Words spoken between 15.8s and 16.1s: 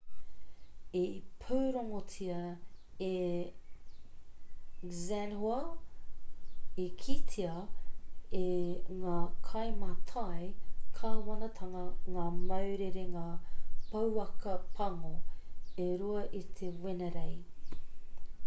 e